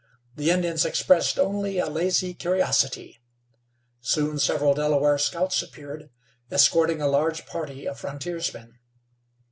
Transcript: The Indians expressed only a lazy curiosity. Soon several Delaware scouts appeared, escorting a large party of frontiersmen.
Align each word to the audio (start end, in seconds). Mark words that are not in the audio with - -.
The 0.35 0.49
Indians 0.49 0.83
expressed 0.83 1.37
only 1.37 1.77
a 1.77 1.85
lazy 1.87 2.33
curiosity. 2.33 3.19
Soon 3.99 4.39
several 4.39 4.73
Delaware 4.73 5.19
scouts 5.19 5.61
appeared, 5.61 6.09
escorting 6.49 7.03
a 7.03 7.07
large 7.07 7.45
party 7.45 7.87
of 7.87 7.99
frontiersmen. 7.99 8.79